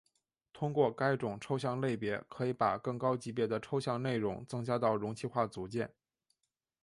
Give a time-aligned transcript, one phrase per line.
[0.51, 5.93] 通过该种抽象类别可以把更高级别的抽象内容增加到容器化组件。